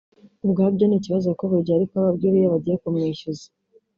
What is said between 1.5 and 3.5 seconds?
gihe ari ko ababwira iyo bagiye kumwishyuza